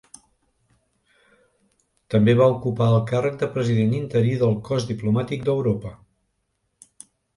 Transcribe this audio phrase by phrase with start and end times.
[2.13, 5.93] També va ocupar el càrrec de president interí del Cos Diplomàtic d'Europa.